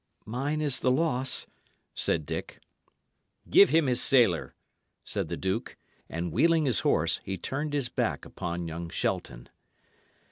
"Mine 0.25 0.61
is 0.61 0.79
the 0.79 0.89
loss," 0.89 1.45
said 1.93 2.25
Dick. 2.25 2.59
"Give 3.51 3.69
him 3.69 3.85
his 3.85 4.01
sailor," 4.01 4.55
said 5.03 5.27
the 5.27 5.37
duke; 5.37 5.77
and 6.09 6.31
wheeling 6.31 6.65
his 6.65 6.79
horse, 6.79 7.19
he 7.23 7.37
turned 7.37 7.73
his 7.73 7.87
back 7.87 8.25
upon 8.25 8.67
young 8.67 8.89
Shelton. 8.89 9.47